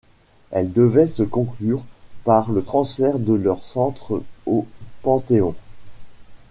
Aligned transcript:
Elle 0.49 0.73
devait 0.73 1.05
se 1.05 1.21
conclure 1.21 1.83
par 2.23 2.51
le 2.51 2.63
transfert 2.63 3.19
de 3.19 3.33
leurs 3.33 3.63
cendres 3.63 4.23
au 4.47 4.65
Panthéon. 5.03 5.53